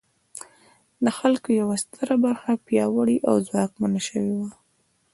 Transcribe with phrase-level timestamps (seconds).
[1.03, 4.51] د خلکو یوه ستره برخه پیاوړې او ځواکمنه شوې وه.